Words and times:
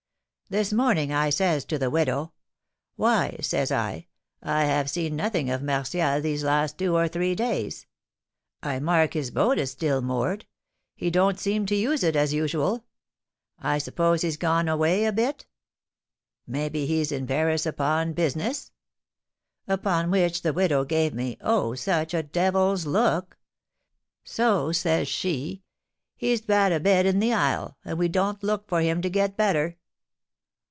This 0.51 0.73
morning 0.73 1.13
I 1.13 1.29
says 1.29 1.63
to 1.63 1.77
the 1.79 1.89
widow,'Why,' 1.89 3.37
says 3.39 3.71
I,'I 3.71 4.65
have 4.65 4.89
seen 4.89 5.15
nothing 5.15 5.49
of 5.49 5.63
Martial 5.63 6.19
these 6.19 6.43
last 6.43 6.77
two 6.77 6.93
or 6.93 7.07
three 7.07 7.35
days. 7.35 7.87
I 8.61 8.77
mark 8.81 9.13
his 9.13 9.31
boat 9.31 9.57
is 9.57 9.71
still 9.71 10.01
moored, 10.01 10.45
he 10.93 11.09
don't 11.09 11.39
seem 11.39 11.65
to 11.67 11.73
use 11.77 12.03
it 12.03 12.17
as 12.17 12.33
usual; 12.33 12.83
I 13.59 13.77
suppose 13.77 14.23
he's 14.23 14.35
gone 14.35 14.67
away 14.67 15.05
a 15.05 15.13
bit? 15.13 15.45
Maybe 16.45 16.85
he's 16.85 17.13
in 17.13 17.25
Paris 17.25 17.65
upon 17.65 18.07
his 18.07 18.15
business?' 18.15 18.71
Upon 19.69 20.11
which 20.11 20.41
the 20.41 20.51
widow 20.51 20.83
gave 20.83 21.13
me, 21.13 21.37
oh, 21.39 21.75
such 21.75 22.13
a 22.13 22.23
devil's 22.23 22.85
look! 22.85 23.37
So 24.25 24.73
says 24.73 25.07
she,'He's 25.07 26.41
bad 26.41 26.73
a 26.73 26.81
bed 26.81 27.05
in 27.05 27.19
the 27.19 27.31
isle, 27.31 27.77
and 27.85 27.97
we 27.97 28.09
don't 28.09 28.43
look 28.43 28.67
for 28.67 28.81
him 28.81 29.01
to 29.01 29.09
get 29.09 29.37
better!' 29.37 29.77